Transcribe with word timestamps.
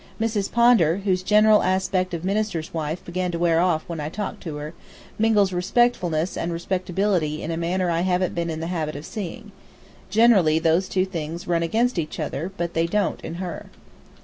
Miss 0.17 0.47
Pondar, 0.47 0.95
whose 1.05 1.21
general 1.21 1.61
aspect 1.61 2.15
of 2.15 2.25
minister's 2.25 2.73
wife 2.73 3.05
began 3.05 3.29
to 3.33 3.37
wear 3.37 3.59
off 3.59 3.83
when 3.85 3.99
I 3.99 4.09
talked 4.09 4.41
to 4.41 4.55
her, 4.55 4.73
mingles 5.19 5.53
respectfulness 5.53 6.35
and 6.35 6.51
respectability 6.51 7.43
in 7.43 7.51
a 7.51 7.55
manner 7.55 7.91
I 7.91 8.01
haven't 8.01 8.33
been 8.33 8.49
in 8.49 8.61
the 8.61 8.65
habit 8.73 8.95
of 8.95 9.05
seeing. 9.05 9.51
Generally 10.09 10.57
those 10.57 10.89
two 10.89 11.05
things 11.05 11.47
run 11.47 11.61
against 11.61 11.99
each 11.99 12.19
other, 12.19 12.51
but 12.57 12.73
they 12.73 12.87
don't 12.87 13.21
in 13.21 13.35
her. 13.35 13.67